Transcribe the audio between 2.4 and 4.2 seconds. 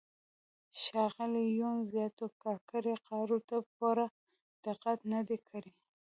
کاکړۍ غاړو ته پوره